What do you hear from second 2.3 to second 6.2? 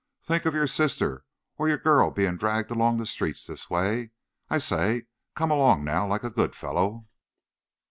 dragged along the streets this way! I say, come along now,